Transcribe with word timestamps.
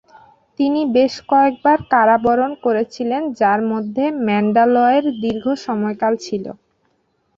তিনি 0.59 0.81
বেশ 0.95 1.13
কয়েকবার 1.29 1.77
কারাবরণ 1.91 2.51
করেছিলেন 2.65 3.21
যার 3.39 3.59
মধ্যে 3.71 4.03
ম্যান্ডালয়ের 4.25 5.05
দীর্ঘ 5.21 5.45
সময়কাল 5.65 6.13
ছিল। 6.25 6.45